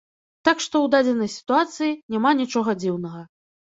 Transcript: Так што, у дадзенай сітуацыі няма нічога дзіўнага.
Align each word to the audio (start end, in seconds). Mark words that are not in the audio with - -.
Так 0.47 0.61
што, 0.65 0.75
у 0.85 0.87
дадзенай 0.95 1.29
сітуацыі 1.35 1.93
няма 2.15 2.31
нічога 2.43 2.79
дзіўнага. 2.85 3.21